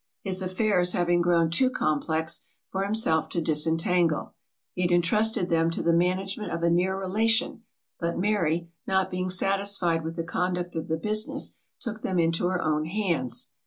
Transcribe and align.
His 0.23 0.41
affairs 0.41 0.93
having 0.93 1.21
grown 1.21 1.51
too 1.51 1.69
complex 1.69 2.47
for 2.71 2.83
himself 2.83 3.29
to 3.29 3.39
disentangle, 3.39 4.33
he 4.73 4.81
had 4.81 4.89
intrusted 4.89 5.47
them 5.49 5.69
to 5.69 5.83
the 5.83 5.93
management 5.93 6.51
of 6.51 6.63
a 6.63 6.71
near 6.71 6.99
relation; 6.99 7.61
but 7.99 8.17
Mary, 8.17 8.71
not 8.87 9.11
being 9.11 9.29
satisfied 9.29 10.03
with 10.03 10.15
the 10.15 10.23
conduct 10.23 10.75
of 10.75 10.87
the 10.87 10.97
business, 10.97 11.59
took 11.79 12.01
them 12.01 12.17
into 12.17 12.47
her 12.47 12.63
own 12.63 12.85
hands. 12.85 13.49